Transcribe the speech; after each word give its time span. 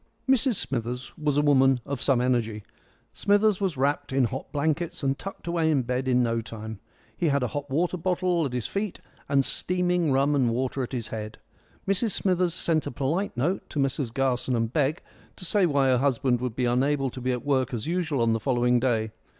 Mrs 0.27 0.55
Smithers 0.55 1.15
was 1.15 1.37
a 1.37 1.43
woman 1.43 1.79
of 1.85 2.01
some 2.01 2.21
energy. 2.21 2.63
Smithers 3.13 3.61
was 3.61 3.77
wrapped 3.77 4.11
in 4.11 4.23
hot 4.23 4.51
blankets 4.51 5.03
and 5.03 5.15
tucked 5.15 5.45
away 5.45 5.69
in 5.69 5.83
bed 5.83 6.07
in 6.07 6.23
no 6.23 6.41
time. 6.41 6.79
He 7.15 7.27
had 7.27 7.43
a 7.43 7.49
hot 7.49 7.69
water 7.69 7.97
bottle 7.97 8.43
at 8.47 8.51
his 8.53 8.65
feet, 8.65 8.99
and 9.29 9.45
steaming 9.45 10.11
rum 10.11 10.33
and 10.33 10.49
water 10.49 10.81
at 10.81 10.91
his 10.91 11.09
head. 11.09 11.37
Mrs 11.87 12.13
Smithers 12.13 12.55
sent 12.55 12.87
a 12.87 12.91
polite 12.91 13.37
note 13.37 13.69
to 13.69 13.77
Messrs 13.77 14.09
Garson 14.09 14.65
& 14.67 14.67
Begg 14.69 15.01
to 15.35 15.45
say 15.45 15.67
why 15.67 15.89
her 15.89 15.99
husband 15.99 16.41
would 16.41 16.55
be 16.55 16.65
unable 16.65 17.11
to 17.11 17.21
be 17.21 17.31
at 17.31 17.45
work 17.45 17.71
as 17.71 17.85
usual 17.85 18.23
on 18.23 18.33
the 18.33 18.39
following 18.39 18.79
day. 18.79 19.11